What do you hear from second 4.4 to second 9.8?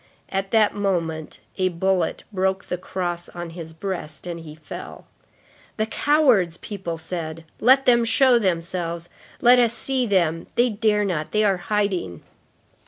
fell. "The cowards!" people said. "Let them show themselves. Let us